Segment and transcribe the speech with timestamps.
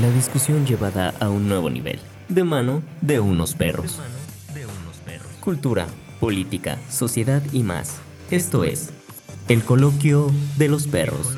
[0.00, 4.00] La discusión llevada a un nuevo nivel, de mano de unos perros.
[5.40, 5.88] Cultura,
[6.20, 7.98] política, sociedad y más.
[8.30, 8.94] Esto es
[9.48, 11.36] el coloquio de los perros.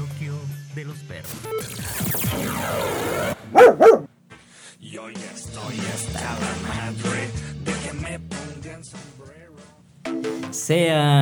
[7.64, 9.54] De que me pongan sombrero.
[10.52, 11.21] Sean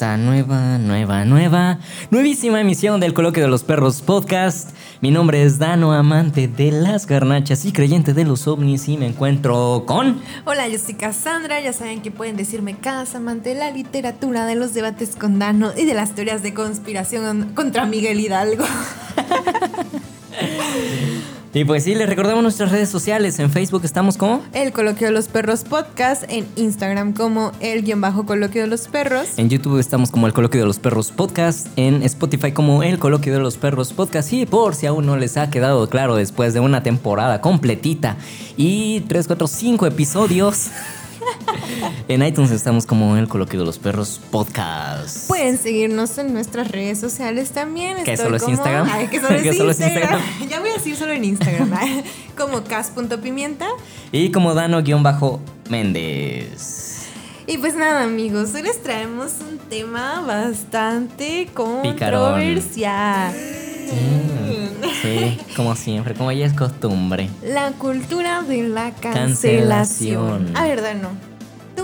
[0.00, 1.78] esta nueva, nueva, nueva,
[2.10, 4.70] nuevísima emisión del Coloquio de los Perros Podcast.
[5.02, 9.08] Mi nombre es Dano, amante de las garnachas y creyente de los ovnis y me
[9.08, 10.22] encuentro con...
[10.46, 11.60] Hola, yo soy Cassandra.
[11.60, 15.70] Ya saben que pueden decirme Cas, amante de la literatura, de los debates con Dano
[15.76, 18.64] y de las teorías de conspiración contra Miguel Hidalgo.
[21.52, 23.40] Y pues sí, les recordamos nuestras redes sociales.
[23.40, 24.40] En Facebook estamos como...
[24.52, 28.86] El Coloquio de los Perros Podcast, en Instagram como el guion bajo Coloquio de los
[28.86, 29.30] Perros.
[29.36, 33.32] En YouTube estamos como el Coloquio de los Perros Podcast, en Spotify como el Coloquio
[33.32, 36.60] de los Perros Podcast y por si aún no les ha quedado claro después de
[36.60, 38.16] una temporada completita
[38.56, 40.68] y 3, 4, 5 episodios.
[42.08, 45.28] en iTunes estamos como el Coloquio de los Perros Podcast.
[45.28, 48.02] Pueden seguirnos en nuestras redes sociales también.
[48.04, 48.88] ¿Que solo es Instagram?
[48.90, 50.20] Ay, que solo, ¿Que es, Instagram.
[50.48, 51.70] Ya voy a decir solo en Instagram.
[52.36, 53.68] como cas.pimienta.
[54.12, 54.90] Y como Dano-Méndez.
[57.46, 63.34] Y pues nada, amigos, hoy les traemos un tema bastante controversial.
[65.02, 67.28] Sí, como siempre, como ya es costumbre.
[67.42, 70.46] La cultura de la cancelación.
[70.46, 70.56] Cancelación.
[70.56, 71.08] A ver, Dano,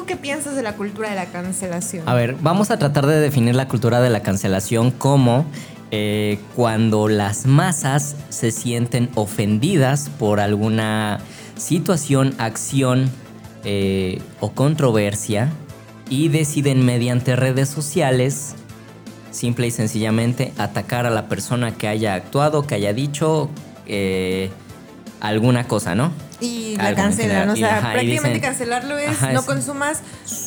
[0.07, 2.09] ¿tú qué piensas de la cultura de la cancelación?
[2.09, 5.47] A ver, vamos a tratar de definir la cultura de la cancelación como
[5.91, 11.19] eh, cuando las masas se sienten ofendidas por alguna
[11.57, 13.11] situación, acción
[13.65, 15.51] eh, o controversia
[16.09, 18.55] y deciden mediante redes sociales
[19.33, 23.51] simple y sencillamente atacar a la persona que haya actuado, que haya dicho
[23.87, 24.51] eh,
[25.21, 26.13] alguna cosa, ¿no?
[26.77, 30.01] Y la cancelan, o sea, ajá, prácticamente dicen- cancelarlo es Ajá, no es- consumas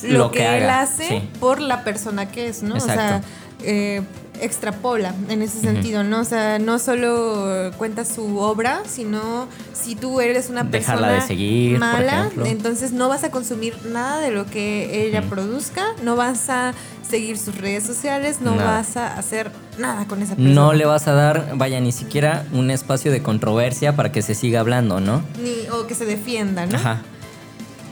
[0.04, 1.30] lo lo, que que, él hace sí.
[1.40, 2.76] por la persona que es, ¿no?
[2.76, 3.22] O sea,
[3.64, 4.02] eh,
[4.42, 6.22] extrapola en ese sentido, ¿no?
[6.22, 11.28] O sea, no solo cuenta su obra, sino si tú eres una Dejarla persona de
[11.28, 16.50] seguir, mala, entonces no vas a consumir nada de lo que ella produzca, no vas
[16.50, 16.74] a
[17.08, 20.54] seguir sus redes sociales, no vas a hacer nada con esa persona.
[20.54, 24.36] No le vas a dar, vaya, ni siquiera un espacio de controversia para que se
[24.36, 25.24] siga hablando, ¿no?
[25.42, 26.78] Ni, o que se defienda, ¿no?
[26.78, 27.02] Ajá.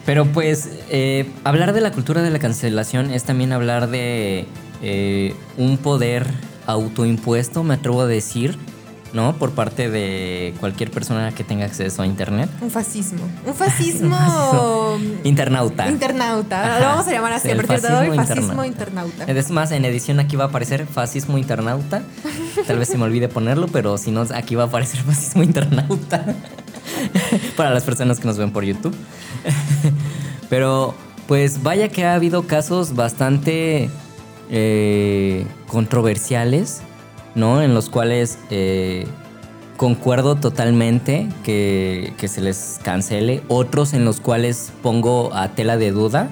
[0.06, 4.46] Pero pues eh, hablar de la cultura de la cancelación es también hablar de
[4.81, 6.25] eh, un poder
[6.66, 8.58] autoimpuesto, me atrevo a decir,
[9.13, 9.34] ¿no?
[9.38, 12.50] Por parte de cualquier persona que tenga acceso a Internet.
[12.62, 13.22] Un fascismo.
[13.45, 14.18] Un fascismo.
[15.23, 15.88] Internauta.
[15.90, 16.62] internauta.
[16.66, 16.79] Ajá.
[16.79, 18.16] Lo vamos a llamar así Sí, a partir de hoy.
[18.18, 19.23] fascismo internauta.
[19.25, 22.01] Es más, en edición aquí va a aparecer fascismo internauta.
[22.66, 26.25] Tal vez se me olvide ponerlo, pero si no, aquí va a aparecer fascismo internauta.
[27.57, 28.95] Para las personas que nos ven por YouTube.
[30.50, 30.94] Pero,
[31.28, 33.89] pues vaya que ha habido casos bastante
[34.50, 36.81] eh, controversiales,
[37.38, 37.62] ¿no?
[37.62, 39.08] En los cuales eh,
[39.78, 43.42] concuerdo totalmente que, que se les cancele.
[43.48, 46.30] Otros en los cuales pongo a tela de duda.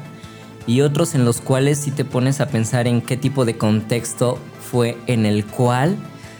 [0.68, 4.40] Y otros en los cuales si te pones a pensar en qué tipo de contexto
[4.60, 5.96] fue en el cual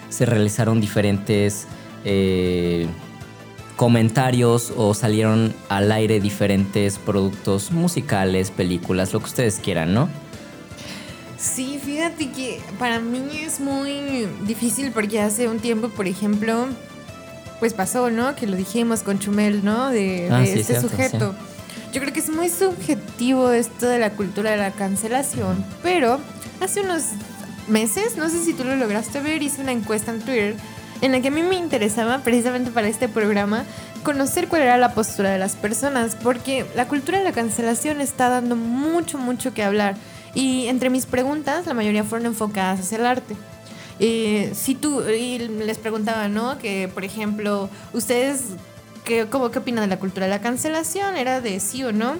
[0.10, 1.68] se realizaron diferentes
[2.04, 2.88] eh,
[3.76, 10.10] comentarios o salieron al aire diferentes productos musicales, películas, lo que ustedes quieran, ¿no?
[11.54, 16.68] Sí, fíjate que para mí es muy difícil porque hace un tiempo, por ejemplo,
[17.60, 18.36] pues pasó, ¿no?
[18.36, 19.90] Que lo dijimos con Chumel, ¿no?
[19.90, 21.36] De, Ah, de sí, este cierto, sujeto.
[21.94, 26.20] Yo creo que es muy subjetivo esto de la cultura de la cancelación, pero
[26.62, 27.04] hace unos
[27.68, 30.56] meses, no sé si tú lo lograste ver, hice una encuesta en Twitter
[31.02, 33.64] en la que a mí me interesaba precisamente para este programa
[34.04, 38.30] conocer cuál era la postura de las personas, porque la cultura de la cancelación está
[38.30, 39.96] dando mucho, mucho que hablar.
[40.36, 43.36] Y entre mis preguntas, la mayoría fueron enfocadas hacia el arte.
[44.00, 46.58] Eh, si tú, y les preguntaba, ¿no?
[46.58, 48.42] Que, por ejemplo, ustedes,
[49.06, 51.16] ¿qué, cómo, ¿qué opinan de la cultura de la cancelación?
[51.16, 52.16] Era de sí o no.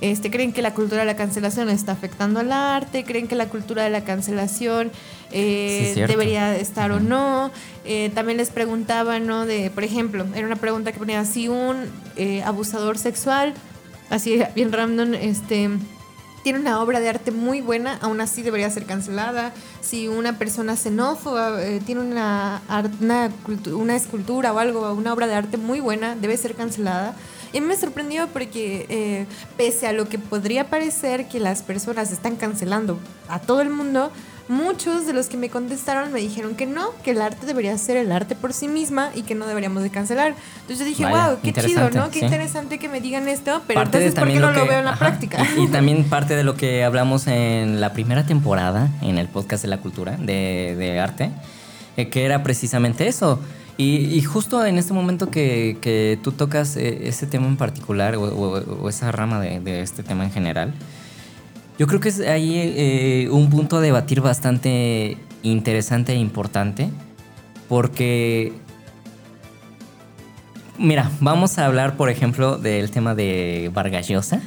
[0.00, 3.04] Este, ¿Creen que la cultura de la cancelación está afectando al arte?
[3.04, 4.90] ¿Creen que la cultura de la cancelación
[5.30, 7.52] eh, Sí, debería estar o no?
[7.84, 9.46] Eh, también les preguntaba, ¿no?
[9.46, 11.84] De, por ejemplo, era una pregunta que ponía, si un
[12.16, 13.54] eh, abusador sexual,
[14.08, 15.68] así bien random, este
[16.42, 19.52] tiene una obra de arte muy buena, aún así debería ser cancelada.
[19.80, 22.62] Si una persona xenófoba eh, tiene una,
[23.00, 27.14] una, cultu- una escultura o algo, una obra de arte muy buena, debe ser cancelada.
[27.52, 29.26] Y me sorprendió porque eh,
[29.56, 32.98] pese a lo que podría parecer que las personas están cancelando
[33.28, 34.12] a todo el mundo,
[34.50, 37.96] muchos de los que me contestaron me dijeron que no, que el arte debería ser
[37.96, 40.34] el arte por sí misma y que no deberíamos de cancelar.
[40.62, 42.10] Entonces yo dije, Vaya, wow, qué chido, ¿no?
[42.10, 42.24] Qué sí.
[42.24, 44.68] interesante que me digan esto, pero Parte entonces, ¿por qué también no lo lo que-
[44.68, 45.38] veo en la ajá, práctica?
[45.56, 49.62] Y, y también parte de lo que hablamos en la primera temporada, en el podcast
[49.62, 51.30] de la cultura, de, de arte,
[51.96, 53.40] eh, que era precisamente eso.
[53.76, 58.16] Y, y justo en este momento que, que tú tocas eh, ese tema en particular,
[58.16, 60.74] o, o- o esa rama de, de este tema en general,
[61.80, 66.90] yo creo que es ahí eh, un punto a debatir bastante interesante e importante,
[67.70, 68.52] porque
[70.76, 74.40] Mira, vamos a hablar, por ejemplo, del tema de Vargas Llosa.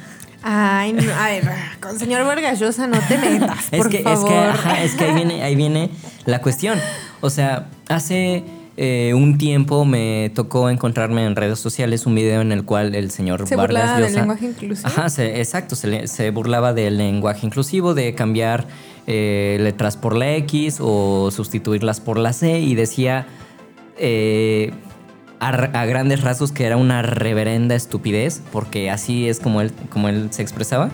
[0.44, 1.44] Ay, no, a ver,
[1.80, 4.28] con señor Vargas Llosa no te metas, Es por que, es favor.
[4.28, 5.90] que, ajá, es que ahí viene, ahí viene
[6.26, 6.78] la cuestión.
[7.20, 8.44] O sea, hace
[8.76, 13.10] eh, un tiempo me tocó encontrarme en redes sociales un video en el cual el
[13.10, 14.88] señor Se Vargas burlaba del lenguaje inclusivo.
[14.88, 18.66] Ajá, se- exacto, se, se burlaba del lenguaje inclusivo, de cambiar
[19.06, 23.26] eh, letras por la X o sustituirlas por la C y decía
[23.98, 24.72] eh,
[25.40, 30.08] a, a grandes rasgos que era una reverenda estupidez, porque así es como él, como
[30.08, 30.90] él se expresaba.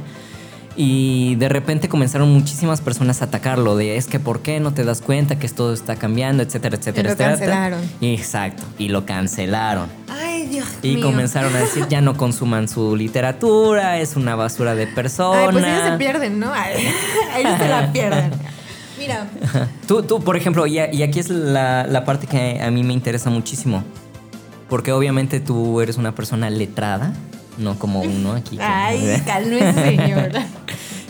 [0.76, 4.84] Y de repente comenzaron muchísimas personas a atacarlo, de es que por qué no te
[4.84, 7.30] das cuenta que esto está cambiando, etcétera, etcétera, lo etcétera.
[7.36, 7.80] cancelaron.
[8.00, 9.88] Exacto, y lo cancelaron.
[10.08, 11.06] Ay, Dios Y mío.
[11.06, 15.40] comenzaron a decir, ya no consuman su literatura, es una basura de persona.
[15.46, 16.52] Ay, pues ellos se pierden, ¿no?
[16.54, 18.30] Ellos se la pierden.
[18.98, 19.26] Mira,
[19.88, 22.92] Tú, tú, por ejemplo, y, y aquí es la, la parte que a mí me
[22.92, 23.82] interesa muchísimo.
[24.68, 27.12] Porque obviamente tú eres una persona letrada,
[27.58, 28.56] no como uno aquí.
[28.60, 30.46] ay, cálmese, señora.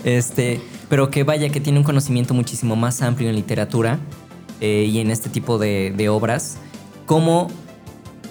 [0.03, 0.59] Este,
[0.89, 3.99] pero que vaya, que tiene un conocimiento muchísimo más amplio en literatura
[4.59, 6.57] eh, y en este tipo de, de obras.
[7.05, 7.49] ¿Cómo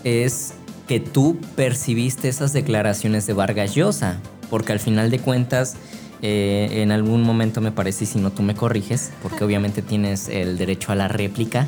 [0.04, 0.54] es
[0.88, 4.20] que tú percibiste esas declaraciones de Vargas Llosa?
[4.48, 5.76] Porque al final de cuentas,
[6.22, 10.28] eh, en algún momento me parece, y si no tú me corriges, porque obviamente tienes
[10.28, 11.66] el derecho a la réplica.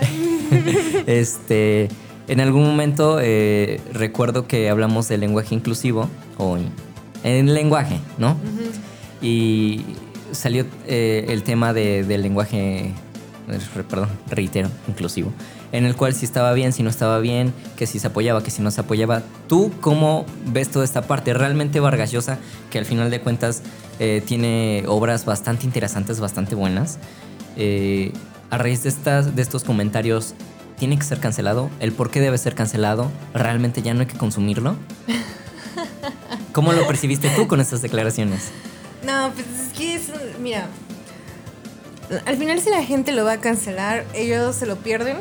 [1.06, 1.88] este,
[2.28, 6.70] en algún momento eh, recuerdo que hablamos del lenguaje inclusivo, o en,
[7.24, 8.36] en lenguaje, ¿no?
[9.22, 9.84] Y
[10.32, 12.92] salió eh, el tema de- del lenguaje,
[13.88, 15.30] perdón, reitero, inclusivo,
[15.72, 18.50] en el cual si estaba bien, si no estaba bien, que si se apoyaba, que
[18.50, 19.22] si no se apoyaba.
[19.48, 21.34] ¿Tú cómo ves toda esta parte?
[21.34, 22.38] Realmente Vargas Llosa,
[22.70, 23.62] que al final de cuentas
[23.98, 26.98] eh, tiene obras bastante interesantes, bastante buenas,
[27.56, 28.12] eh,
[28.50, 30.34] a raíz de, estas, de estos comentarios,
[30.78, 31.70] ¿tiene que ser cancelado?
[31.80, 33.10] ¿El por qué debe ser cancelado?
[33.34, 34.76] ¿Realmente ya no hay que consumirlo?
[36.52, 38.50] ¿Cómo lo percibiste tú con estas declaraciones?
[39.04, 40.10] No, pues es que es.
[40.40, 40.66] Mira.
[42.26, 45.16] Al final, si la gente lo va a cancelar, ellos se lo pierden.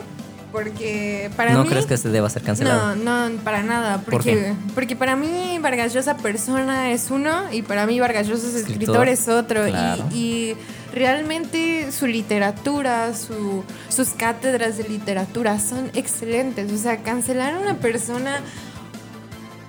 [0.52, 1.70] Porque para ¿No mí.
[1.70, 2.96] crees que se deba ser cancelado?
[2.98, 4.00] No, no, para nada.
[4.00, 4.54] ¿Por Porque, qué?
[4.76, 9.08] porque para mí Vargas Llosa persona es uno y para mí Vargas Llosa es Escritor,
[9.08, 9.68] escritor, es otro.
[9.68, 10.14] Y-.
[10.14, 10.58] Y,
[10.94, 16.70] realmente su literatura, su, sus cátedras de literatura son excelentes.
[16.72, 18.42] O sea, cancelar a una persona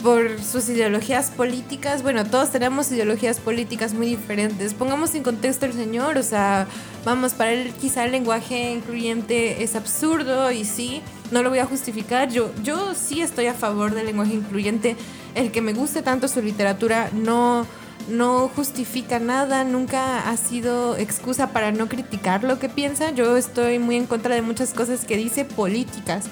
[0.03, 2.03] por sus ideologías políticas.
[2.03, 4.75] Bueno, todos tenemos ideologías políticas muy diferentes.
[4.75, 6.67] Pongamos en contexto al señor, o sea,
[7.05, 11.67] vamos, para él quizá el lenguaje incluyente es absurdo y sí, no lo voy a
[11.67, 12.31] justificar.
[12.31, 14.97] Yo, yo sí estoy a favor del lenguaje incluyente.
[15.35, 17.67] El que me guste tanto su literatura no,
[18.09, 23.13] no justifica nada, nunca ha sido excusa para no criticar lo que piensa.
[23.13, 26.27] Yo estoy muy en contra de muchas cosas que dice políticas.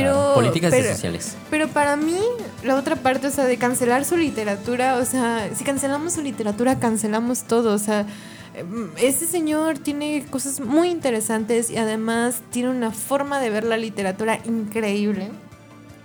[0.00, 1.36] Pero, Claro, políticas y pero- sociales.
[1.50, 2.18] pero para mí,
[2.64, 6.78] la otra parte, o sea, de cancelar su literatura, o sea, si cancelamos su literatura,
[6.78, 8.04] cancelamos todo, o sea,
[8.98, 14.38] ese señor tiene cosas muy interesantes y además tiene una forma de ver la literatura
[14.44, 15.30] increíble,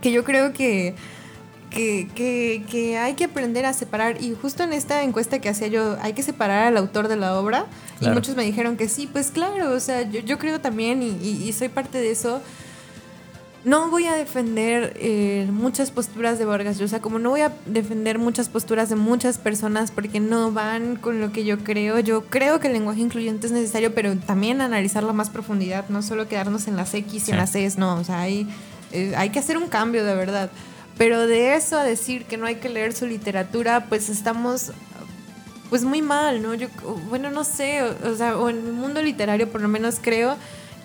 [0.01, 0.95] que yo creo que,
[1.69, 5.67] que, que, que hay que aprender a separar, y justo en esta encuesta que hacía
[5.67, 7.65] yo, hay que separar al autor de la obra,
[8.00, 8.13] Claro.
[8.13, 11.10] y muchos me dijeron que sí, pues claro, o sea, yo, yo creo también, y,
[11.21, 12.41] y- y soy parte de eso,
[13.63, 18.17] no voy a defender eh, muchas posturas de Vargas Llosa, como no voy a defender
[18.17, 21.99] muchas posturas de muchas personas porque no van con lo que yo creo.
[21.99, 26.01] Yo creo que el lenguaje incluyente es necesario, pero también analizarlo a más profundidad, no
[26.01, 27.31] solo quedarnos en las X y Sí.
[27.31, 28.47] en las Cs, no, o sea, hay,
[28.91, 30.49] eh, hay que hacer un cambio de verdad.
[30.97, 34.71] Pero de eso a decir que no hay que leer su literatura, pues estamos
[35.69, 36.53] pues muy mal, ¿no?
[36.53, 36.67] Yo,
[37.09, 40.35] bueno, no sé, o, o sea, o en el mundo literario por lo menos creo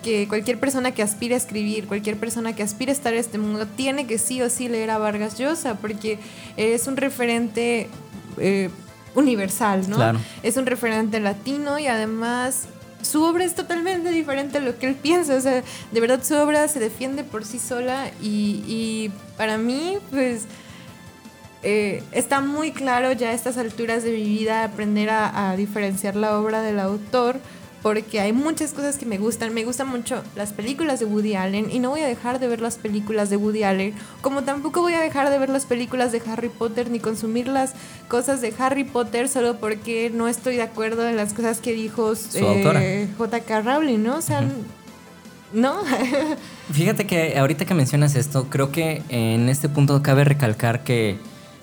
[0.07, 3.37] que cualquier persona que aspire a escribir, cualquier persona que aspire a estar en este
[3.37, 6.17] mundo, tiene que sí o sí leer a Vargas Llosa, porque
[6.55, 7.89] es un referente
[8.37, 8.69] eh,
[9.15, 9.97] universal, ¿no?
[9.97, 10.19] Claro.
[10.43, 12.69] Es un referente latino y además
[13.01, 15.61] su obra es totalmente diferente a lo que él piensa, o sea,
[15.91, 20.45] de verdad su obra se defiende por sí sola y, y para mí, pues...
[21.63, 26.15] Eh, está muy claro ya a estas alturas de mi vida aprender a, a diferenciar
[26.15, 27.39] la obra del autor
[27.81, 29.53] porque hay muchas cosas que me gustan.
[29.53, 32.61] Me gustan mucho las películas de Woody Allen y no voy a dejar de ver
[32.61, 36.21] las películas de Woody Allen, como tampoco voy a dejar de ver las películas de
[36.27, 37.73] Harry Potter ni consumir las
[38.07, 42.13] cosas de Harry Potter solo porque no estoy de acuerdo en las cosas que dijo
[42.33, 43.61] eh, J.K.
[43.61, 44.17] Rowling, ¿no?
[44.17, 44.43] O sea,
[45.53, 45.77] ¿no?
[46.71, 51.17] Fíjate que ahorita que mencionas esto, creo que en este punto cabe recalcar que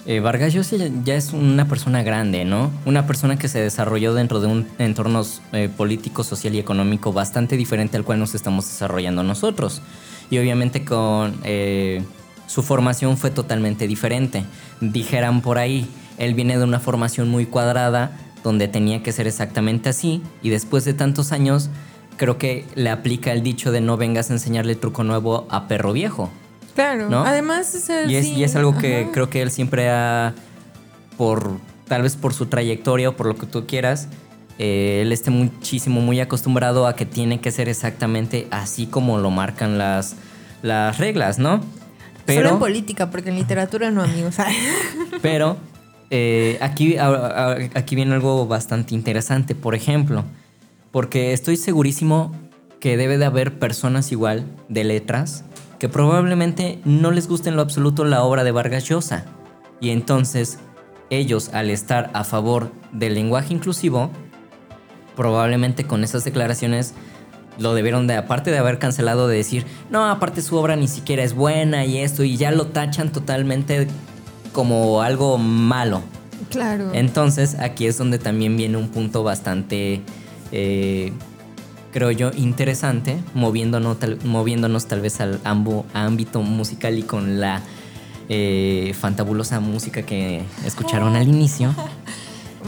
[0.07, 2.71] eh, Vargas Llosa ya- es una persona grande, ¿no?
[2.85, 7.57] Una persona que se desarrolló dentro de un entorno eh, político, social y económico bastante
[7.57, 9.83] diferente al cual nos estamos desarrollando nosotros.
[10.31, 12.03] Y obviamente con eh,
[12.47, 14.45] su formación fue totalmente diferente.
[14.81, 19.89] Dijeran por ahí, él viene de una formación muy cuadrada, donde tenía que ser exactamente
[19.89, 21.71] así, y después de tantos años,
[22.19, 25.93] creo que le aplica el dicho de no vengas a enseñarle truco nuevo a perro
[25.95, 26.31] viejo.
[26.75, 27.09] Claro.
[27.09, 27.25] ¿No?
[27.25, 29.11] Además, o sea, Y es, sí, y es algo que ajá.
[29.13, 30.35] creo que él siempre ha,
[31.17, 31.51] por
[31.89, 34.09] tal vez por su trayectoria o por lo que tú quieras,
[34.59, 39.31] eh, él esté muchísimo, muy acostumbrado a que tiene que ser exactamente así como lo
[39.31, 40.17] marcan las,
[40.63, 41.61] las reglas, ¿no?
[42.27, 44.37] Solo en política, porque en literatura no, amigos.
[45.23, 45.59] pero
[46.11, 50.25] eh, aquí, a- a- aquí viene algo bastante interesante, por ejemplo,
[50.91, 52.33] porque estoy segurísimo
[52.81, 55.45] que debe de haber personas igual de letras
[55.85, 59.27] que probablemente no les guste en lo absoluto la obra de Vargas Llosa.
[59.83, 60.59] Y entonces
[61.11, 64.11] ellos, al estar a favor del lenguaje inclusivo,
[65.15, 66.95] probablemente con esas declaraciones
[67.59, 71.23] lo debieron de, aparte de haber cancelado, de decir, no, aparte su obra ni siquiera
[71.23, 73.87] es buena y esto, y ya lo tachan totalmente
[74.55, 76.01] como algo malo.
[76.49, 76.93] claro.
[76.95, 80.01] Entonces, aquí es donde también viene un punto bastante,
[80.51, 81.13] eh,
[81.95, 87.63] creo yo, interesante, moviéndonos tal, moviéndonos tal vez al ambo- ámbito musical y con la
[88.29, 91.73] eh, fantabulosa música que escucharon al inicio.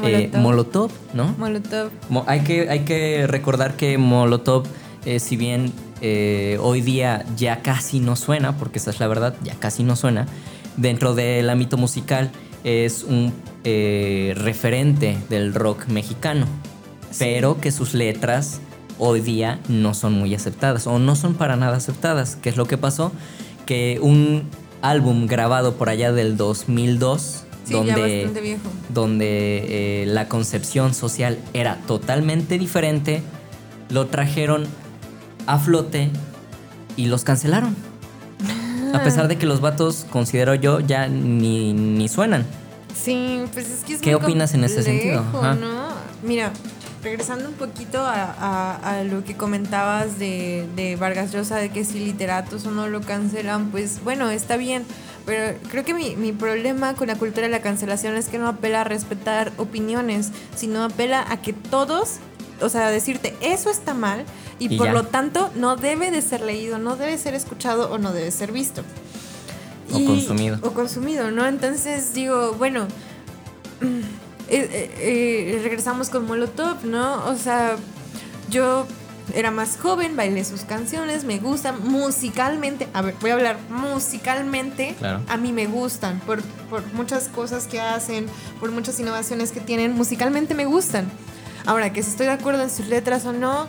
[0.04, 0.42] Eh, Molotov.
[0.42, 1.34] Molotov, ¿no?
[1.38, 1.90] Molotov.
[2.10, 4.64] Mo- hay, que, hay que recordar que Molotov,
[5.06, 5.72] eh, si bien
[6.60, 10.26] hoy día ya casi no suena, porque esa es la verdad, ya casi no suena,
[10.76, 12.30] dentro del ámbito musical
[12.62, 13.32] es un
[13.64, 16.46] referente del rock mexicano,
[17.18, 18.60] pero que sus letras
[18.98, 22.36] hoy día no son muy aceptadas o no son para nada aceptadas.
[22.40, 23.12] ¿Qué es lo que pasó?
[23.66, 24.44] Que un
[24.82, 28.62] álbum grabado por allá del 2002, Sí, ya donde viejo.
[28.90, 33.22] donde eh, la concepción social era totalmente diferente,
[33.90, 34.64] lo trajeron
[35.46, 36.10] a flote
[36.96, 37.74] y los cancelaron.
[38.94, 42.46] A pesar de que los vatos, considero yo, ya ni, ni suenan.
[42.94, 45.20] Sí, pues es que es ¿Qué muy opinas en ese sentido?
[45.34, 45.54] Ajá.
[45.54, 45.88] ¿no?
[46.22, 46.52] Mira,
[47.06, 51.84] regresando un poquito a, a- a lo que comentabas de, de Vargas Llosa, de que
[51.84, 54.84] si literatos o no lo cancelan, pues bueno, está bien.
[55.24, 58.48] Pero creo que mi, mi problema con la cultura de la cancelación es que no
[58.48, 62.16] apela a respetar opiniones, sino apela a que todos,
[62.60, 64.24] o sea, decirte eso está mal
[64.58, 64.92] y, Y por ya.
[64.92, 68.50] lo tanto no debe de ser leído, no debe ser escuchado o no debe ser
[68.50, 68.82] visto.
[69.92, 70.58] O consumido.
[70.62, 71.46] O consumido, ¿no?
[71.46, 72.88] Entonces digo, bueno,
[74.48, 77.26] eh, eh, eh, regresamos con Molotov, ¿no?
[77.26, 77.76] O sea,
[78.48, 78.86] yo
[79.34, 82.86] era más joven, bailé sus canciones, me gustan musicalmente.
[82.92, 84.94] A ver, voy a hablar musicalmente.
[84.98, 85.20] Claro.
[85.28, 88.26] A mí me gustan por, por muchas cosas que hacen,
[88.60, 89.92] por muchas innovaciones que tienen.
[89.92, 91.10] Musicalmente me gustan.
[91.66, 93.66] Ahora, que si estoy de acuerdo en sus letras o no,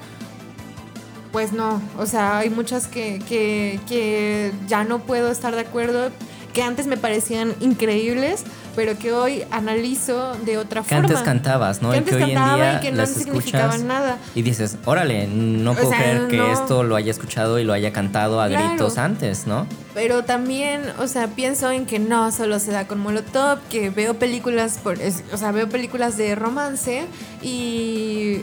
[1.31, 1.81] pues no.
[1.98, 6.12] O sea, hay muchas que, que, que ya no puedo estar de acuerdo,
[6.53, 8.43] que antes me parecían increíbles,
[8.77, 11.10] pero que hoy analizo de otra Que forma.
[11.10, 11.89] antes cantabas, ¿no?
[11.89, 14.17] Que y antes que hoy en día y que no las escuchas nada.
[14.36, 17.74] y dices, órale, no O puedo sea, creer que esto lo haya escuchado y lo
[17.74, 18.69] haya cantado a Claro.
[18.69, 19.65] gritos antes, ¿no?
[19.98, 24.13] Pero también, o sea, pienso en que no solo se da con Molotov, que veo
[24.13, 27.06] películas, por, es- o sea, veo películas de romance
[27.42, 28.42] y,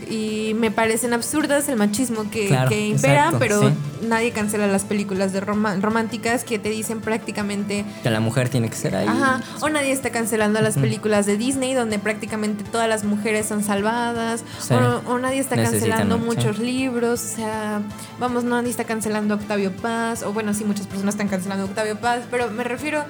[0.50, 3.68] y me parecen absurdas el machismo que, Claro, que impera, exacto, pero sí.
[4.08, 8.68] nadie cancela las películas de roma- románticas que te dicen prácticamente Que la mujer tiene
[8.68, 9.06] que ser ahí.
[9.06, 13.62] Ajá, o nadie está cancelando las películas de Disney donde prácticamente todas las mujeres son
[13.62, 14.74] salvadas, Sí.
[14.74, 16.24] o, o nadie está Necesitan, cancelando sí.
[16.24, 17.80] muchos libros, o sea,
[18.18, 21.64] vamos, nadie está cancelando a Octavio Paz, o bueno, sí, muchas personas están cancelando a
[21.64, 23.04] Octavio Paz, pero me refiero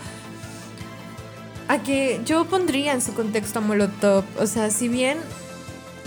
[1.69, 5.19] a que yo pondría en su contexto a Molotov, o sea, si bien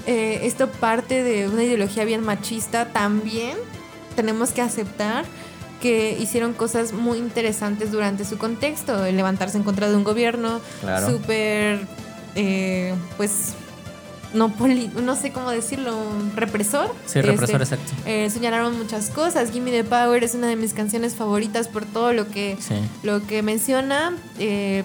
[0.05, 3.57] eh, esto parte de una ideología bien machista, también
[4.15, 5.25] tenemos que aceptar
[5.81, 10.59] que hicieron cosas muy interesantes durante su contexto, el levantarse en contra de un gobierno
[10.81, 11.09] Claro.
[11.09, 11.81] súper,
[12.35, 13.53] eh, pues,
[14.37, 15.93] no, poli- no sé cómo decirlo,
[16.35, 16.93] represor.
[17.05, 17.93] Sí, represor, Este, exacto.
[18.05, 19.51] eh, señalaron muchas cosas.
[19.51, 22.75] Gimme the Power es una de mis canciones favoritas por todo lo que, Sí.
[23.03, 24.15] lo que menciona.
[24.39, 24.83] Eh,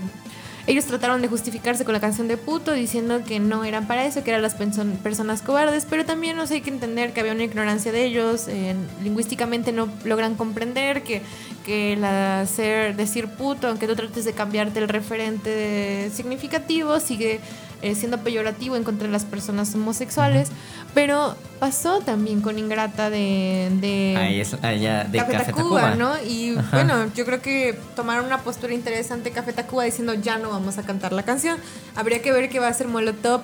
[0.69, 4.23] ellos trataron de justificarse con la canción de puto, diciendo que no eran para eso,
[4.23, 7.43] que eran las perso- personas cobardes, pero también nos hay que entender que había una
[7.43, 11.21] ignorancia de ellos, eh, lingüísticamente no logran comprender que,
[11.67, 17.41] que la ser, decir puto, aunque tú trates de cambiarte el referente significativo, sigue
[17.83, 20.51] eh, siendo peyorativo en contra de las personas homosexuales,
[20.95, 23.71] pero pasó también con Ingrata de...
[23.81, 25.95] de Ahí es allá de Café, Café, Tacuba, Tacuba.
[25.97, 26.23] ¿no?
[26.23, 26.77] Y Ajá.
[26.77, 30.83] bueno, yo creo que tomaron una postura interesante Café Tacuba diciendo ya no vamos a
[30.85, 31.59] cantar la canción.
[31.97, 33.43] Habría que ver qué va a hacer Molotov,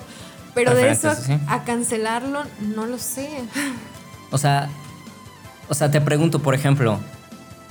[0.54, 1.38] pero de eso sí.
[1.48, 3.28] a cancelarlo, no lo sé.
[4.30, 4.68] O sea,
[5.68, 7.00] o sea, te pregunto, por ejemplo,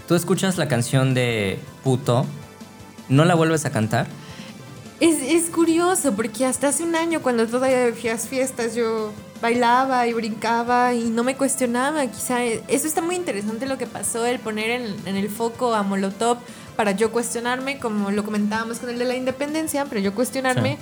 [0.08, 2.26] tú escuchas la canción de Puto,
[3.10, 4.08] ¿no la vuelves a cantar?
[5.00, 9.12] Es, es curioso porque hasta hace un año cuando todavía las fiestas yo
[9.42, 12.08] bailaba y brincaba y no me cuestionaba.
[12.08, 15.84] Quizá eso está muy interesante lo que pasó, el poner en, en el foco a
[15.84, 16.40] Molotov
[16.76, 20.78] para yo cuestionarme, como lo comentábamos con el de la independencia, pero yo cuestionarme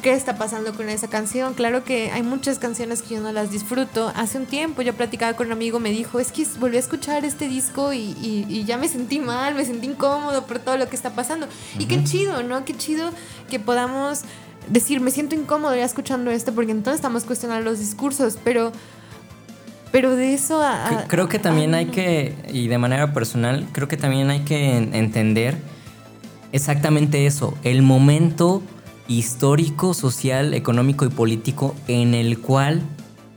[0.00, 1.54] qué está pasando con esa canción.
[1.54, 4.12] Claro que hay muchas canciones que yo no las disfruto.
[4.16, 7.24] Hace un tiempo yo platicaba con un amigo, me dijo, es que volví a escuchar
[7.24, 10.88] este disco y, y- y ya me sentí mal, me sentí incómodo por todo lo
[10.88, 11.46] que está pasando.
[11.78, 12.64] Y qué chido, ¿no?
[12.64, 13.10] Qué chido
[13.48, 14.22] que podamos
[14.68, 18.72] decir, me siento incómodo ya escuchando esto, porque entonces estamos cuestionando los discursos, pero...
[19.92, 20.86] Pero de eso a...
[21.00, 24.40] A- Creo que también a- hay que, y de manera personal, creo que también hay
[24.44, 25.56] que en- entender
[26.52, 28.62] exactamente eso, el momento
[29.10, 32.80] histórico, social, económico y político en el cual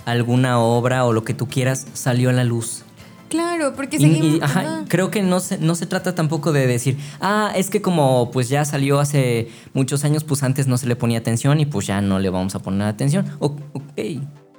[0.05, 2.83] alguna obra o lo que tú quieras salió a la luz.
[3.29, 4.41] Claro, porque Y, y, seguimos...
[4.43, 8.29] ajá, creo que no se, no se trata tampoco de decir, ah, es que como
[8.31, 11.87] pues ya salió hace muchos años, pues antes no se le ponía atención y pues
[11.87, 13.25] ya no le vamos a poner atención.
[13.39, 13.59] Ok,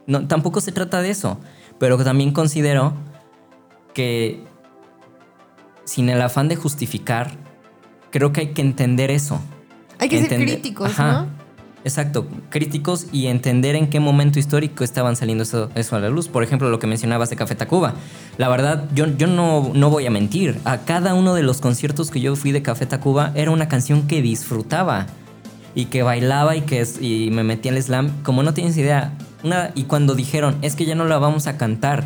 [0.08, 1.38] no, tampoco se trata de eso,
[1.78, 2.94] pero también considero
[3.94, 4.42] que
[5.84, 7.36] sin el afán de justificar,
[8.10, 9.40] creo que hay que entender eso.
[10.04, 11.12] Hay que ser críticos, Ajá.
[11.12, 11.44] ¿no?
[11.84, 16.28] Exacto, críticos y entender en qué momento histórico estaban saliendo eso, eso a la luz.
[16.28, 17.94] Por ejemplo, lo que mencionabas de Café Tacuba.
[18.38, 20.58] La verdad, yo, yo no, no voy a mentir.
[20.64, 24.06] A cada uno de los conciertos que yo fui de Café Tacuba era una canción
[24.06, 25.06] que disfrutaba
[25.74, 28.22] y que bailaba y que y me metía al slam.
[28.22, 29.12] Como no tienes idea.
[29.42, 32.04] Una, y cuando dijeron, es que ya no la vamos a cantar,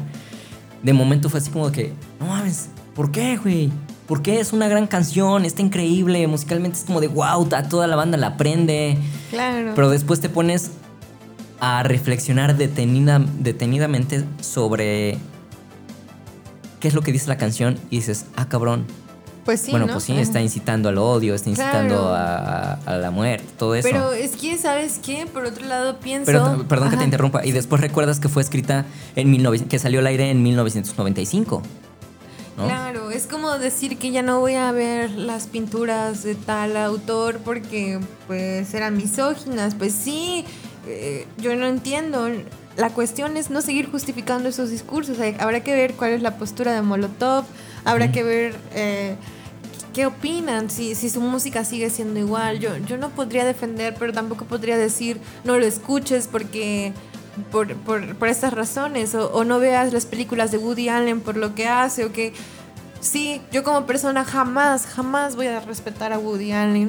[0.82, 3.70] de momento fue así como que, no mames, ¿por qué, güey?
[4.08, 4.40] ¿Por qué?
[4.40, 8.16] Es una gran canción, está increíble, musicalmente es como de wow, a toda la banda
[8.16, 8.96] la aprende.
[9.30, 9.72] Claro.
[9.74, 10.70] Pero después te pones
[11.60, 15.18] a reflexionar detenida, detenidamente sobre
[16.80, 18.86] qué es lo que dice la canción y dices, ah, cabrón.
[19.44, 19.92] pues sí, bueno, ¿no?
[19.92, 22.14] pues sí, está incitando al odio, está incitando Claro.
[22.14, 23.88] a, a la muerte, todo eso.
[23.90, 25.26] Pero es que, ¿sabes qué?
[25.26, 26.26] Por otro lado, pienso...
[26.26, 27.44] Pero, perdón que te interrumpa.
[27.44, 31.62] Y después recuerdas que fue escrita en 19 que salió al aire en 1995.
[32.58, 32.66] ¿No?
[32.66, 37.38] Claro, es como decir que ya no voy a ver las pinturas de tal autor
[37.44, 39.74] porque pues eran misóginas.
[39.74, 40.44] Pues sí,
[40.86, 42.28] eh, yo no entiendo.
[42.76, 45.18] La cuestión es no seguir justificando esos discursos.
[45.20, 47.44] Hay- Habrá que ver cuál es la postura de Molotov,
[47.84, 49.16] habrá que ver eh,
[49.94, 52.60] qué opinan, si, si su música sigue siendo igual.
[52.60, 56.92] Yo, yo no podría defender, pero tampoco podría decir no lo escuches porque
[57.51, 61.37] por, por, por estas razones o, o no veas las películas de Woody Allen por
[61.37, 62.33] lo que hace o que
[63.01, 66.88] sí, yo como persona jamás, jamás voy a respetar a Woody Allen,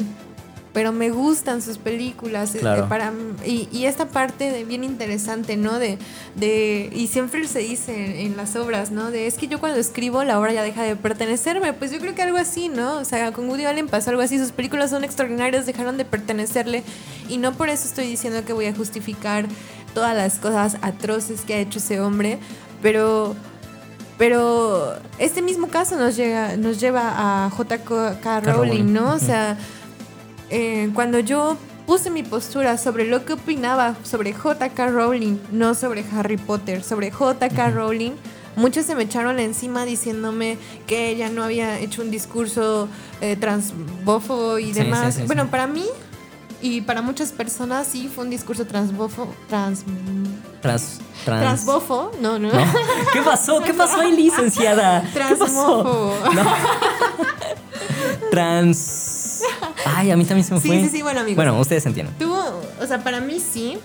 [0.80, 2.88] pero me gustan sus películas eh, Claro.
[2.88, 3.12] para
[3.46, 5.78] y, y esta parte de bien interesante, ¿no?
[5.78, 5.98] De,
[6.38, 9.12] de y siempre se dice en, las obras, ¿no?
[9.12, 12.15] De es que yo cuando escribo la obra ya deja de pertenecerme, pues yo creo
[12.15, 12.94] que algo así, ¿no?
[12.94, 16.84] O sea, con Woody Allen pasó algo así, sus películas son extraordinarias, dejaron de pertenecerle
[17.28, 19.48] y no por eso estoy diciendo que voy a justificar
[19.94, 22.39] todas las cosas atroces que ha hecho ese hombre,
[22.82, 23.36] pero
[24.18, 28.39] pero este mismo caso nos, llega, nos lleva a J.K.
[28.42, 29.13] Rowling, Rowling, ¿no?
[29.13, 29.58] O sea,
[30.50, 34.88] eh, cuando yo puse mi postura sobre lo que opinaba sobre J.K.
[34.90, 37.72] Rowling, no sobre Harry Potter, sobre J.K.
[37.72, 38.12] Rowling,
[38.56, 42.88] muchos se me echaron encima diciéndome que ella no había hecho un discurso
[43.22, 45.16] eh, transbófobo y demás.
[45.16, 45.86] sí, sí, bueno, para mí
[46.62, 49.84] y para muchas personas sí fue un discurso transbófobo, trans,
[50.62, 52.52] Trans, trans- transbófobo, no, no.
[52.52, 52.66] ¿No?
[53.14, 53.62] ¿Qué pasó?
[53.62, 55.02] ¿Qué pasó ahí, licenciada?
[55.14, 55.38] ¿Qué pasó?
[55.38, 56.14] Transmófobo.
[56.36, 56.44] No.
[58.32, 59.16] Trans.
[60.00, 60.82] Ay, a mí también se me Sí, fue.
[60.82, 61.36] sí, sí, bueno, amigos.
[61.38, 62.16] Bueno, ustedes entienden.
[62.18, 62.42] Tuvo,
[62.82, 63.78] o sea, para mí sí,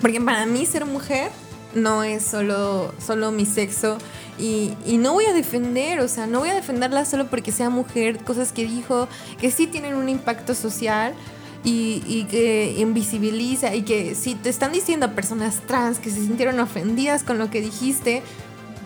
[0.00, 1.30] porque para mí ser mujer
[1.74, 3.98] no es solo, solo mi sexo
[4.38, 7.70] y, y no voy a defender, o sea, no voy a defenderla solo porque sea
[7.70, 9.08] mujer, cosas que dijo
[9.40, 11.14] que sí tienen un impacto social
[11.62, 16.16] y, y que invisibiliza y que si te están diciendo a personas trans que se
[16.20, 18.22] sintieron ofendidas con lo que dijiste,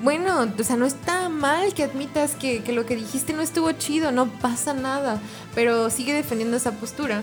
[0.02, 3.70] bueno, o sea, no está mal que admitas que, que lo que dijiste no estuvo
[3.72, 5.20] chido, no pasa nada,
[5.54, 7.22] pero sigue defendiendo esa postura.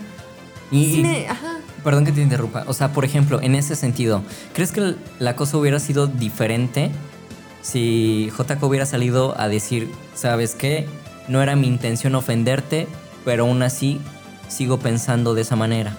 [0.70, 1.58] Y, me- ajá.
[1.84, 2.64] Perdón que te interrumpa.
[2.66, 4.22] O sea, por ejemplo, en ese sentido,
[4.54, 6.90] ¿crees que la cosa hubiera sido diferente
[7.60, 10.86] si JK hubiera salido a decir, ¿sabes qué?
[11.28, 12.88] No era mi intención ofenderte,
[13.24, 14.00] pero aún así
[14.48, 15.94] sigo pensando de esa manera?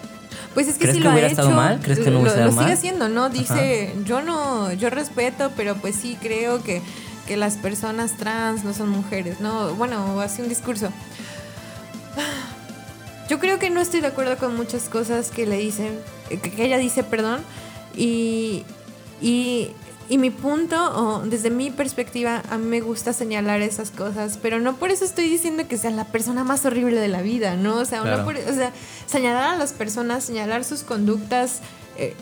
[0.54, 1.80] Pues es que ¿Crees que lo ha hubiera hecho, estado mal?
[1.82, 2.66] ¿Crees que no lo, hubiera lo estado mal?
[2.66, 3.30] sigue haciendo, ¿no?
[3.30, 6.82] Dice, yo no, yo respeto, pero pues sí creo que,
[7.28, 9.74] que las personas trans no son mujeres, ¿no?
[9.76, 10.90] Bueno, hace un discurso.
[13.30, 15.98] Yo creo que no estoy de acuerdo con muchas cosas que le dicen,
[16.30, 17.42] que ella dice, perdón,
[17.96, 18.64] y,
[19.22, 19.72] y,
[20.10, 24.60] y mi punto, o desde mi perspectiva, a mí me gusta señalar esas cosas, pero
[24.60, 27.78] no por eso estoy diciendo que sea la persona más horrible de la vida, ¿no?
[27.78, 28.72] O sea, no por- o sea
[29.06, 31.62] señalar a las personas, señalar sus conductas.
[31.98, 32.16] eh,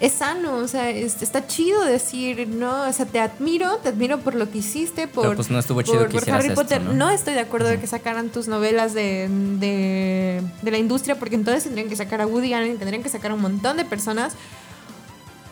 [0.00, 4.18] es sano, o sea, es- está chido decir, no, o sea, te admiro, te admiro
[4.20, 6.48] por lo que hiciste, por, Pero, pues, no estuvo chido por, que por hicieras Harry
[6.50, 6.82] esto, Potter.
[6.82, 7.10] ¿no?
[7.10, 11.64] estoy de acuerdo de que sacaran tus novelas de, de, de la industria, porque entonces
[11.64, 14.34] tendrían que sacar a Woody Allen, tendrían que sacar a un montón de personas,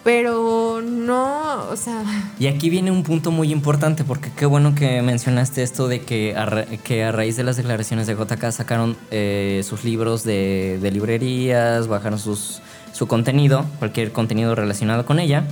[0.06, 2.04] pero no, o sea,
[2.38, 6.36] Y aquí viene un punto muy importante, porque qué bueno que mencionaste esto de que
[6.36, 10.92] a, que a raíz de las declaraciones de JK sacaron eh, sus libros de, de
[10.92, 15.48] librerías, bajaron sus, su contenido, cualquier contenido relacionado con ella.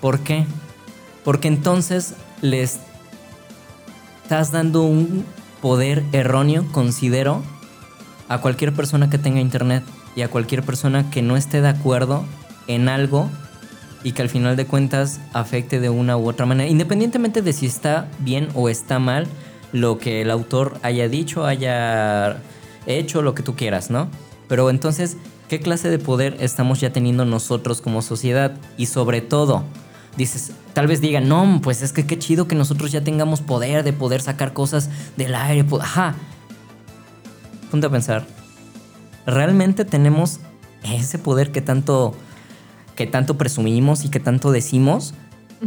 [0.00, 0.44] ¿Por qué?
[1.22, 2.80] Porque entonces les
[4.24, 5.24] estás dando un
[5.62, 7.44] poder erróneo, considero,
[8.28, 9.84] a cualquier persona que tenga internet
[10.16, 12.24] y a cualquier persona que no esté de acuerdo
[12.66, 13.30] en algo
[14.04, 17.66] y que al final de cuentas afecte de una u otra manera, independientemente de si
[17.66, 19.26] está bien o está mal
[19.72, 22.36] lo que el autor haya dicho, haya
[22.86, 24.08] hecho, lo que tú quieras, ¿no?
[24.46, 25.16] Pero entonces,
[25.48, 28.52] ¿qué clase de poder estamos ya teniendo nosotros como sociedad?
[28.76, 29.64] Y sobre todo,
[30.16, 33.82] dices, tal vez digan, no, pues es que qué chido que nosotros ya tengamos poder
[33.82, 35.64] de poder sacar cosas del aire.
[35.64, 36.14] po- Ajá.
[37.70, 38.26] Ponte a pensar,
[39.26, 40.38] ¿realmente tenemos
[40.84, 42.14] ese poder que tanto,
[42.94, 45.14] que tanto presumimos y que tanto decimos?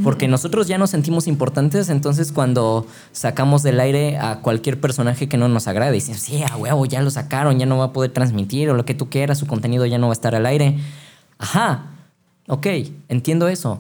[0.03, 5.37] Porque nosotros ya nos sentimos importantes, entonces cuando sacamos del aire a cualquier personaje que
[5.37, 8.11] no nos agrade, dicen, sí, a huevo, ya lo sacaron, ya no va a poder
[8.11, 10.77] transmitir o lo que tú quieras, su contenido ya no va a estar al aire.
[11.39, 11.85] Ajá,
[12.47, 12.67] ok,
[13.09, 13.79] entiendo eso.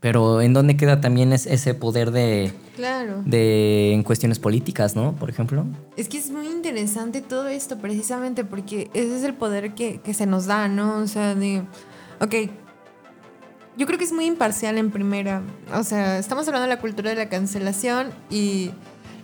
[0.00, 3.20] Pero ¿en dónde queda también es- ese poder de, claro.
[3.26, 5.12] de en cuestiones políticas, ¿no?
[5.16, 5.66] Por ejemplo.
[5.96, 10.14] Es que es muy interesante todo esto precisamente porque ese es el poder que, que
[10.14, 10.98] se nos da, ¿no?
[10.98, 11.62] O sea, de,
[12.20, 12.34] ok,
[13.76, 15.42] yo creo que es muy imparcial en primera.
[15.72, 18.72] O sea, estamos hablando de la cultura de la cancelación y,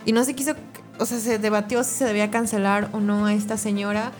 [0.05, 0.53] y no se quiso,
[0.97, 4.11] o sea, se debatió si se debía cancelar o no a esta señora.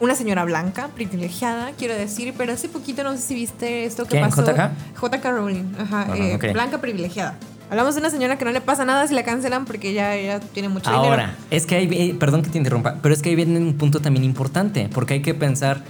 [0.00, 4.10] Una señora blanca, privilegiada, quiero decir, pero hace poquito no sé si viste esto que
[4.10, 4.30] ¿Quién?
[4.30, 4.44] pasó.
[4.44, 4.70] ¿JK?
[4.94, 7.36] JK Rowling, ajá, eh, blanca privilegiada.
[7.70, 10.40] Hablamos de una señora que no le pasa nada si la cancelan porque ya, ya
[10.40, 11.10] tiene mucho dinero.
[11.10, 14.00] Ahora, es que hay, perdón que te interrumpa, pero es que ahí viene un punto
[14.00, 15.82] también importante, porque hay que pensar,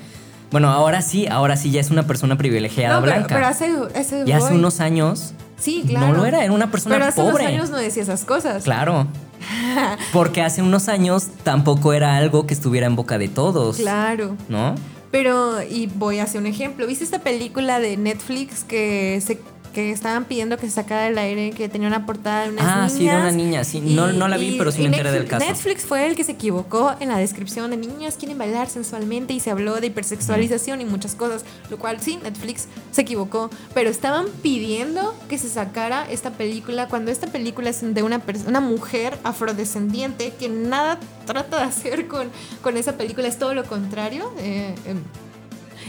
[0.51, 3.35] bueno, ahora sí, ahora sí ya es una persona privilegiada No, blanca.
[3.35, 4.59] pero hace, hace, y hace voy.
[4.59, 6.09] unos años Sí, claro.
[6.09, 7.45] no lo era, era una persona Pero hace pobre.
[7.45, 8.63] unos años no decía esas cosas.
[8.65, 9.07] Claro.
[10.13, 13.77] Porque hace unos años tampoco era algo que estuviera en boca de todos.
[13.79, 14.37] Claro.
[14.49, 14.75] ¿No?
[15.11, 16.87] Pero, y voy a hacer un ejemplo.
[16.87, 19.41] ¿Viste esta película de Netflix que se
[19.79, 22.77] que estaban pidiendo que se sacara del aire, que tenía una portada de unas Ah,
[22.87, 22.93] niñas?
[22.93, 23.81] sí, de una niña, sí.
[23.81, 25.47] No- no la vi, pero sí me enteré Netflix- del caso.
[25.47, 29.41] Netflix fue el que se equivocó en la descripción de niñas quieren bailar sensualmente y
[29.41, 34.27] se habló de hipersexualización y muchas cosas, lo cual sí, Netflix se equivocó, pero estaban
[34.43, 40.33] pidiendo que se sacara esta película cuando esta película es de una, una mujer afrodescendiente
[40.39, 42.29] que nada trata de hacer con,
[42.63, 44.33] con esa película, es todo lo contrario.
[44.39, 44.99] eh, em,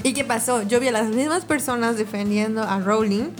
[0.04, 0.62] ¿Y qué pasó?
[0.64, 3.32] Yo vi a las mismas personas defendiendo a Rowling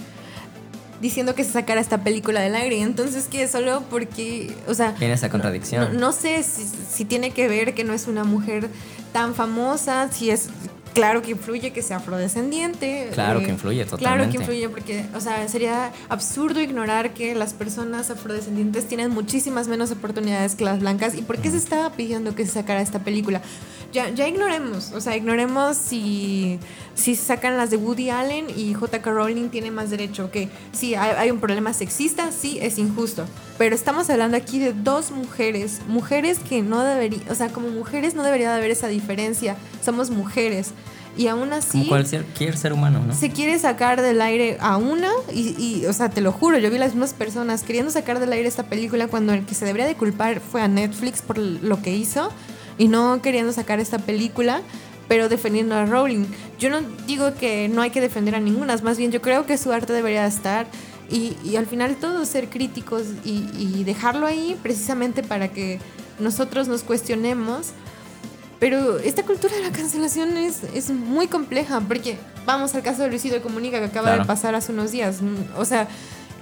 [1.00, 2.80] diciendo que se sacara esta película del aire.
[2.80, 5.94] Entonces, que solo porque, o sea, Viene esa contradicción.
[5.94, 8.68] no, no sé si, si tiene que ver que no es una mujer
[9.12, 10.48] tan famosa, si es
[10.94, 13.04] claro que influye que sea afrodescendiente.
[13.04, 14.32] eh, Claro que influye, Claro totalmente.
[14.36, 19.90] que influye porque, o sea, sería absurdo ignorar que las personas afrodescendientes tienen muchísimas menos
[19.90, 21.14] oportunidades que las blancas.
[21.14, 23.40] ¿Y por qué se estaba pidiendo que se sacara esta película?
[23.92, 26.60] Ya, ya ignoremos, o sea, ignoremos si,
[26.94, 29.10] si sacan las de Woody Allen y J.K.
[29.10, 30.30] Rowling tiene más derecho.
[30.30, 33.24] Que sí, hay, hay un problema sexista, sí, es injusto.
[33.60, 38.14] Pero estamos hablando aquí de dos mujeres, mujeres que no deberían, o sea, como mujeres
[38.14, 39.54] no debería de haber esa diferencia.
[39.84, 40.70] Somos mujeres.
[41.14, 43.12] Y aún así Como cualquier ser humano, ¿no?
[43.14, 46.70] se quiere sacar del aire a una y, y, o sea, te lo juro, yo
[46.70, 49.86] vi las mismas personas queriendo sacar del aire esta película cuando el que se debería
[49.86, 52.32] de culpar fue a Netflix por lo que hizo
[52.78, 54.62] y no queriendo sacar esta película,
[55.06, 56.24] pero defendiendo a Rowling.
[56.58, 59.58] Yo no digo que no hay que defender a ninguna, más bien yo creo que
[59.58, 60.66] su arte debería estar
[61.10, 65.78] y, y al final todos ser críticos y, y dejarlo ahí precisamente para que
[66.18, 67.68] nosotros nos cuestionemos
[68.58, 73.08] Pero esta cultura de la cancelación es, es muy compleja, porque vamos al caso de
[73.08, 74.22] Luisito Comunica que acaba Claro.
[74.22, 75.20] de pasar hace unos días.
[75.56, 75.88] O sea,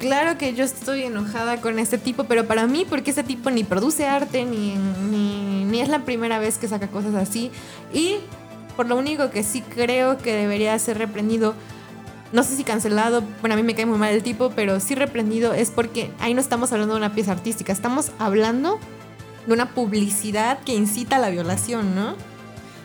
[0.00, 3.62] claro que yo estoy enojada con este tipo, pero para mí, porque este tipo ni
[3.62, 4.74] produce arte, ni,
[5.10, 7.52] ni, ni es la primera vez que saca cosas así.
[7.94, 8.16] Y
[8.76, 11.54] por lo único que sí creo que debería ser reprendido,
[12.32, 14.94] no sé si cancelado, bueno, a mí me cae muy mal el tipo, pero sí
[14.94, 18.78] reprendido es porque ahí no estamos hablando de una pieza artística, estamos hablando
[19.46, 22.16] de una publicidad que incita a la violación, ¿no?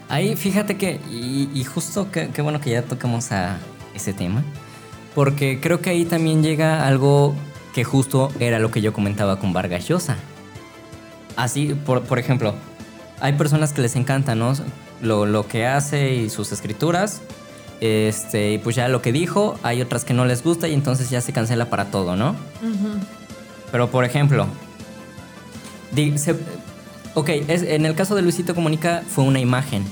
[0.09, 3.57] Ahí fíjate que, y, justo qué bueno que ya tocamos a
[3.93, 4.43] ese tema,
[5.15, 7.35] porque creo que ahí también llega algo
[7.73, 10.17] que justo era lo que yo comentaba con Vargas Llosa.
[11.35, 12.53] Así, por, por ejemplo,
[13.19, 14.53] hay personas que les encanta, ¿no?
[15.01, 17.21] Lo, lo que hace y sus escrituras,
[17.85, 21.09] este, y pues ya lo que dijo, hay otras que no les gusta y entonces
[21.09, 22.33] ya se cancela para todo, ¿no?
[23.71, 24.47] Pero por ejemplo,
[25.91, 26.35] di- se-
[27.13, 29.83] ok, es- en el caso de Luisito Comunica fue una imagen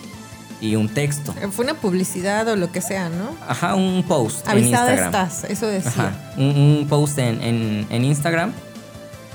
[0.61, 1.33] y un texto.
[1.51, 3.35] Fue una publicidad o lo que sea, ¿no?
[3.47, 5.05] Ajá, un post en Avisada Instagram.
[5.25, 5.91] estás, eso decía.
[5.91, 6.45] Ajá, un,
[6.79, 8.51] un post en, en- en Instagram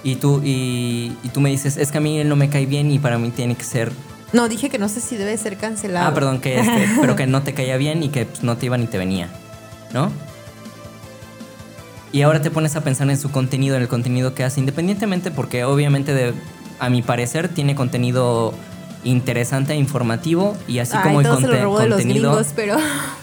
[0.02, 2.64] y tú, y, y tú me dices, es que a mí él no me cae
[2.64, 3.92] bien y para mí tiene que ser...
[4.36, 6.06] No, dije que no sé si debe ser cancelado.
[6.08, 8.66] Ah, perdón, que este, pero que no te caía bien y que pues, no te
[8.66, 9.28] iba ni te venía,
[9.94, 10.12] ¿no?
[12.12, 15.30] Y ahora te pones a pensar en su contenido, en el contenido que hace, independientemente
[15.30, 16.32] porque obviamente de,
[16.78, 18.54] a mi parecer tiene contenido
[19.04, 22.30] interesante e informativo y así Ay, como el todo se lo conte- contenido...
[22.32, 22.76] gringos, pero...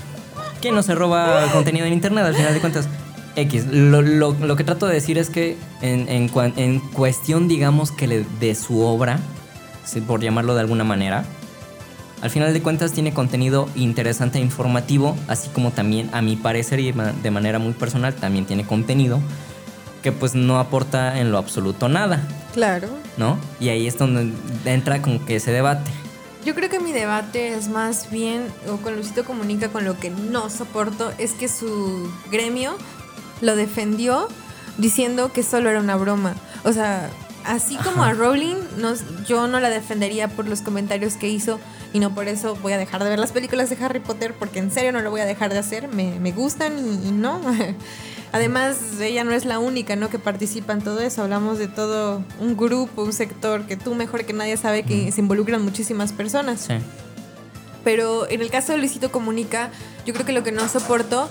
[0.62, 2.88] ¿Quién no se roba contenido en internet al final de cuentas?
[3.36, 3.66] X.
[3.72, 8.26] Lo, lo- lo que trato de decir es que en, en cuestión, digamos que le-
[8.40, 9.20] de su obra,
[10.08, 11.26] por llamarlo de alguna manera,
[12.22, 16.80] al final de cuentas tiene contenido interesante e informativo, así como también, a mi parecer
[16.80, 19.20] y de manera muy personal, también tiene contenido
[20.02, 22.22] que pues no aporta en lo absoluto nada,
[22.54, 22.88] Claro.
[23.18, 23.38] ¿no?
[23.60, 24.32] Y ahí es donde
[24.66, 25.90] entra como que ese debate.
[26.46, 30.10] Yo creo que mi debate es más bien, o con Luisito Comunica, con lo que
[30.10, 32.76] no soporto, es que su gremio
[33.42, 34.28] lo defendió
[34.78, 36.36] diciendo que solo era una broma.
[36.64, 37.10] O sea,
[37.46, 38.56] así como a Rowling,
[39.28, 41.60] yo no la defendería por los comentarios que hizo
[41.94, 44.60] y no por eso voy a dejar de ver las películas de Harry Potter porque
[44.60, 47.42] en serio no lo voy a dejar de hacer, me, me gustan y, y no.
[48.34, 50.10] Además, ella no es la única ¿no?
[50.10, 51.22] que participa en todo eso.
[51.22, 55.22] Hablamos de todo un grupo, un sector que tú mejor que nadie sabe que se
[55.22, 56.62] involucran muchísimas personas.
[56.62, 56.74] Sí.
[57.84, 59.70] Pero en el caso de Luisito Comunica,
[60.08, 61.30] yo creo que lo que no soporto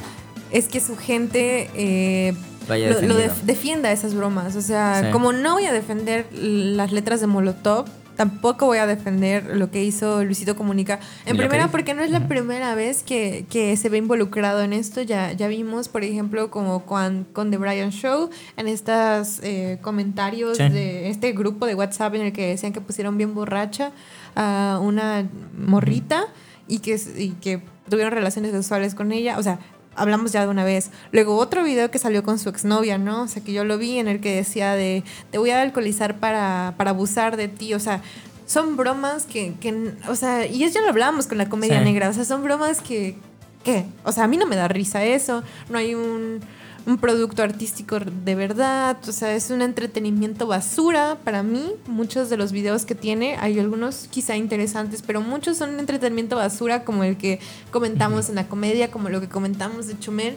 [0.53, 2.35] es que su gente eh,
[2.69, 3.19] Lo haya lo- lo defendido.
[3.35, 4.57] def- defienda esas bromas.
[4.57, 5.11] O sea, Sí.
[5.13, 9.83] como no voy a defender las letras de Molotov, tampoco voy a defender lo que
[9.83, 11.01] hizo Luisito Comunica.
[11.25, 15.01] En primera, porque no es la primera vez que, que se ve involucrado en esto.
[15.01, 19.41] Ya, ya vimos, por ejemplo, como con, con The Brian Show, en estos
[19.81, 20.69] comentarios Sí.
[20.69, 23.93] de este grupo de WhatsApp en el que decían que pusieron bien borracha
[24.37, 25.27] a una
[25.59, 26.27] morrita
[26.69, 29.39] y que, y que tuvieron relaciones sexuales con ella.
[29.39, 29.59] O sea,
[29.97, 30.91] hablamos ya de una vez.
[31.13, 33.23] Luego otro video que salió con su exnovia, ¿no?
[33.23, 36.17] O sea, que yo lo vi en el que decía de, te voy a alcoholizar
[36.19, 37.75] para, para abusar de ti.
[37.75, 38.01] O sea,
[38.47, 41.85] son bromas que, que o sea, y eso ya lo hablábamos con la comedia Sí.
[41.85, 42.09] negra.
[42.09, 43.17] O sea, son bromas que,
[43.65, 43.85] ¿qué?
[44.05, 45.43] O sea, a mí no me da risa eso.
[45.71, 46.41] No hay un,
[46.87, 48.97] un producto artístico de verdad.
[49.09, 51.73] O sea, es un entretenimiento basura para mí.
[51.87, 56.37] Muchos de los videos que tiene, hay algunos quizá interesantes, pero muchos son un entretenimiento
[56.37, 57.41] basura como el que
[57.71, 60.37] comentamos en la comedia, como lo que comentamos de Chumel.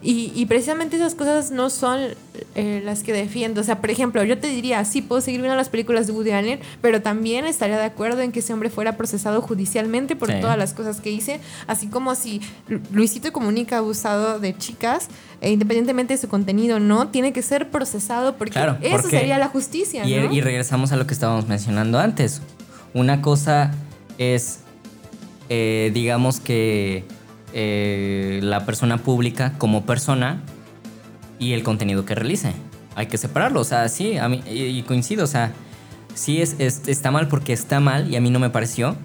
[0.00, 1.98] Y, y precisamente esas cosas no son
[2.54, 3.60] eh, las que defiendo.
[3.60, 6.30] O sea, por ejemplo, yo te diría, sí, puedo seguir viendo las películas de Woody
[6.30, 10.36] Allen, pero también estaría de acuerdo en que ese hombre fuera procesado judicialmente por Sí.
[10.40, 11.40] todas las cosas que hice.
[11.66, 15.08] Así como si Lu- Luisito Comunica ha abusado de chicas,
[15.40, 19.36] e independientemente de su contenido, no, tiene que ser procesado porque Claro, eso porque- sería
[19.38, 20.06] la justicia.
[20.06, 20.32] Y, ¿no?
[20.32, 22.40] y regresamos a lo que estábamos mencionando antes.
[22.94, 23.72] Una cosa
[24.16, 24.60] es,
[25.48, 27.04] eh, digamos que
[27.52, 30.40] eh, la persona pública como persona
[31.38, 32.52] y el contenido que realice.
[32.94, 33.60] Hay que separarlo.
[33.60, 35.24] O sea, sí, a mí, y, coincido.
[35.24, 35.52] O sea,
[36.14, 38.96] sí es, es- está mal porque está mal y a mí no me pareció.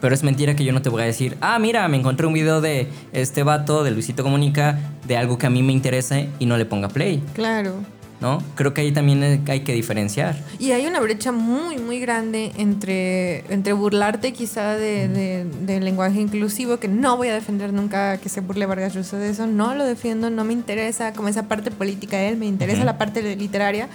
[0.00, 2.32] Pero es mentira que yo no te voy a decir, ah, mira, me encontré un
[2.32, 6.46] video de este vato, de Luisito Comunica, de algo que a mí me interese y
[6.46, 7.74] no le ponga play, Claro.
[8.20, 8.42] ¿No?
[8.56, 10.36] Creo que ahí también hay que diferenciar.
[10.58, 16.20] Y hay una brecha muy, muy grande entre, entre burlarte quizá de, de- del lenguaje
[16.20, 19.74] inclusivo, que no voy a defender nunca que se burle Vargas Llosa de eso, no
[19.74, 23.36] lo defiendo, no me interesa como esa parte política de él, me interesa la parte
[23.36, 23.88] literaria,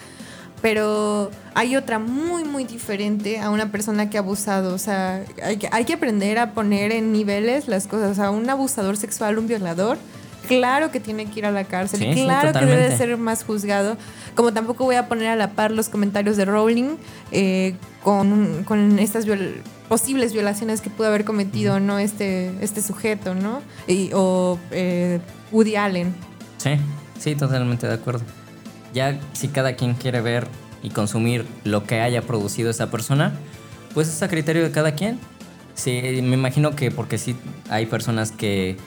[0.61, 5.57] pero hay otra muy, muy diferente a una persona que ha abusado, o sea, hay
[5.57, 9.37] que, hay que aprender a poner en niveles las cosas, o sea, un abusador sexual,
[9.37, 9.97] un violador.
[10.47, 13.43] Claro que tiene que ir a la cárcel, Sí, sí, claro que debe ser más
[13.43, 13.97] juzgado.
[14.35, 16.97] Como tampoco voy a poner a la par los comentarios de Rowling
[17.31, 21.97] eh, con, con estas viol- posibles violaciones que pudo haber cometido, ¿no?
[21.99, 23.61] Este, este sujeto, ¿no?
[23.87, 25.19] Y- o eh,
[25.51, 26.13] Woody Allen.
[26.57, 26.71] Sí,
[27.19, 28.23] sí, totalmente de acuerdo.
[28.93, 30.47] Ya si cada quien quiere ver
[30.83, 33.33] y consumir lo que haya producido esa persona,
[33.93, 35.19] pues es a criterio de cada quien.
[35.75, 37.35] Sí, me imagino que porque sí
[37.69, 38.77] hay personas que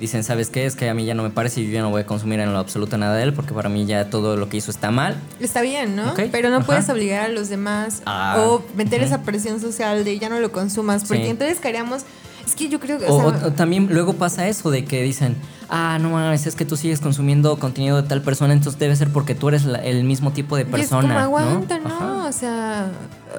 [0.00, 0.66] dicen, ¿sabes qué?
[0.66, 2.40] Es que a mí ya no me parece y yo ya no voy a consumir
[2.40, 4.90] en lo absoluto nada de él porque para mí ya todo lo que hizo está
[4.90, 5.16] mal.
[5.40, 6.14] Está bien, ¿no?
[6.32, 6.66] Pero no ajá.
[6.66, 10.50] puedes obligar a los demás Ah, o meter esa presión social de ya no lo
[10.52, 11.30] consumas, porque Sí.
[11.30, 12.02] entonces caeríamos.
[12.46, 13.06] Es que yo creo que.
[13.06, 15.36] O, o sea, o- o también luego pasa eso de que dicen,
[15.70, 19.08] ah, no mames, es que tú sigues consumiendo contenido de tal persona, entonces debe ser
[19.10, 21.08] porque tú eres la- el mismo tipo de Y es persona.
[21.08, 22.26] como aguanta, ¿no?
[22.26, 22.90] O sea,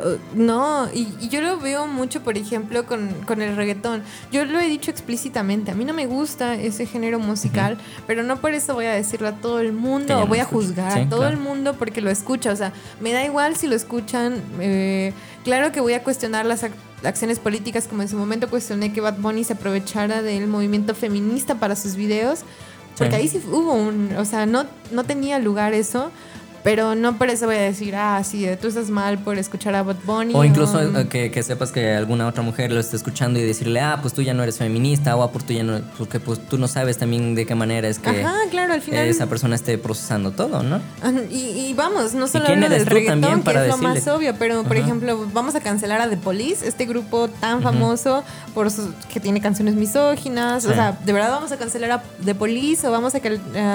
[0.04, 0.88] uh, no.
[0.94, 4.02] Y, y yo lo veo mucho, por ejemplo, con, con el reggaetón.
[4.32, 5.72] Yo lo he dicho explícitamente.
[5.72, 9.28] A mí no me gusta ese género musical, pero no por eso voy a decirlo
[9.28, 11.36] a todo el mundo o voy a juzgar Sí, a todo claro.
[11.36, 12.52] el mundo porque lo escucha.
[12.52, 14.42] O sea, me da igual si lo escuchan.
[14.60, 15.14] eh,
[15.44, 16.64] claro que voy a cuestionar las
[17.06, 21.56] acciones políticas, como en su momento cuestioné que Bad Bunny se aprovechara del movimiento feminista
[21.56, 22.40] para sus videos.
[22.98, 23.22] Porque Sí.
[23.22, 26.12] ahí sí hubo un, o sea, no, no tenía lugar eso,
[26.66, 29.84] pero no por eso voy a decir, ah, sí, tú estás mal por escuchar a
[29.84, 30.34] Bad Bunny.
[30.34, 33.44] O incluso o- eh, que, que sepas que alguna otra mujer lo esté escuchando y
[33.44, 36.20] decirle, ah, pues tú ya no eres feminista, o ah, por tú ya no, porque
[36.20, 39.06] pues tú no sabes también de qué manera es que Ajá, claro, al final.
[39.08, 40.82] esa persona esté procesando todo, ¿no?
[41.30, 44.76] Y, y vamos, no solo hablo del reggaetón, que es lo más obvio, pero por
[44.76, 44.86] Ajá.
[44.88, 48.24] ejemplo, vamos a cancelar a The Police, este grupo tan famoso
[48.56, 52.34] por sus- que tiene canciones misóginas, o sea, de verdad vamos a cancelar a The
[52.34, 53.20] Police o vamos a,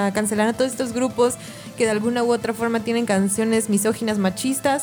[0.06, 1.34] a cancelar a todos estos grupos
[1.80, 4.82] que de alguna u otra forma tienen canciones misóginas, machistas,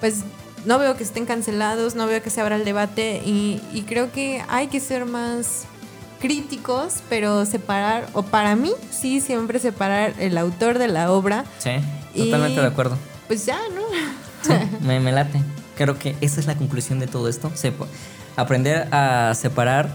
[0.00, 0.20] pues
[0.64, 4.10] no veo que estén cancelados, no veo que se abra el debate y, y creo
[4.10, 5.64] que hay que ser más
[6.18, 11.72] críticos, pero separar, o para mí, sí, siempre separar el autor de la obra Sí,
[12.14, 12.96] Y- totalmente de acuerdo.
[13.28, 13.82] pues ya, ¿no?
[14.40, 15.42] Sí, me, me late.
[15.76, 17.50] Creo que esa es la conclusión de todo esto.
[17.54, 17.86] Sepa-
[18.36, 19.90] aprender a separar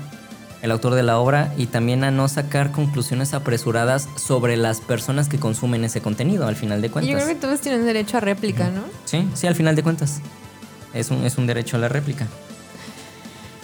[0.66, 5.30] el autor de la obra y también a no sacar conclusiones apresuradas sobre las personas
[5.30, 7.10] que consumen ese contenido, al final de cuentas.
[7.12, 8.82] yo creo que todos tienen derecho a réplica, ¿no?
[9.06, 10.20] Sí, sí, al final de cuentas.
[10.94, 12.28] Es un, es un derecho a la réplica.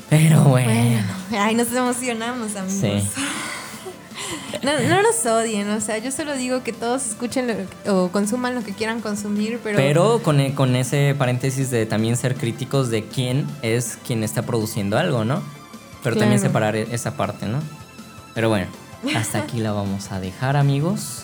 [0.10, 1.00] Pero bueno.
[1.32, 2.80] Ay, nos emocionamos, amigos.
[2.82, 3.04] Sí.
[4.64, 7.48] No, no nos odien, o sea, yo solo digo que todos escuchen
[7.86, 9.76] lo- o consuman lo que quieran consumir, pero...
[9.78, 14.44] Pero con, e- con ese paréntesis de también ser críticos de quién es quien está
[14.44, 15.42] produciendo algo, ¿no?
[16.04, 17.60] Pero también separar e- esa parte, ¿no?
[18.34, 18.68] Pero bueno,
[19.16, 21.24] hasta aquí la vamos a dejar, amigos.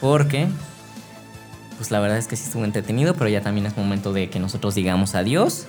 [0.00, 0.48] Porque,
[1.78, 4.38] pues la verdad es que sí estuvo entretenido, pero ya también es momento de que
[4.38, 5.66] nosotros digamos adiós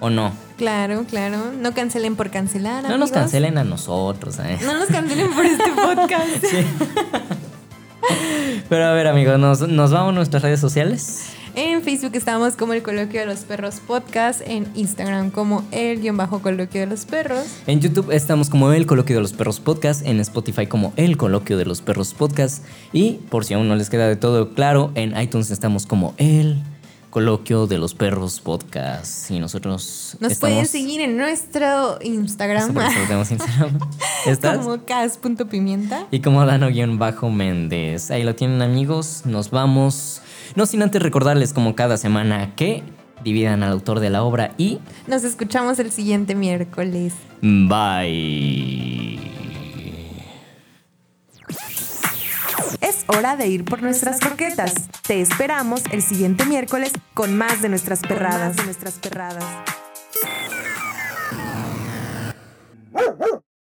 [0.00, 0.32] o no.
[0.56, 1.52] Claro, claro.
[1.52, 4.58] No cancelen por cancelar, No nos cancelen a nosotros, ¿eh?
[4.64, 6.44] No nos cancelen por este podcast.
[8.68, 11.30] Pero a ver, amigos, nos, nos vamos a nuestras redes sociales.
[11.58, 16.18] En Facebook estamos como el Coloquio de los Perros Podcast, en Instagram como el guion
[16.18, 17.46] bajo Coloquio de los Perros.
[17.66, 21.56] En YouTube estamos como El Coloquio de los Perros Podcast, en Spotify como El Coloquio
[21.56, 25.18] de los Perros Podcast y por si aún no les queda de todo claro, en
[25.18, 26.62] iTunes estamos como El
[27.08, 30.38] Coloquio de los Perros Podcast y nosotros Nos estamos...
[30.38, 33.78] pueden seguir en nuestro Instagram tenemos Instagram.
[34.26, 34.58] ¿Estás?
[34.58, 36.06] como cas.pimienta.
[36.10, 38.10] Y como Dano-Méndez.
[38.10, 40.20] Ahí lo tienen amigos, nos vamos.
[40.54, 42.82] No sin antes recordarles como cada semana que
[43.24, 44.78] dividan al autor de la obra y...
[45.06, 47.14] Nos escuchamos el siguiente miércoles.
[47.42, 49.18] Bye.
[52.80, 54.74] Es hora de ir por nuestras croquetas.
[55.06, 58.56] Te esperamos el siguiente miércoles con más de nuestras perradas.
[58.56, 59.44] de nuestras perradas.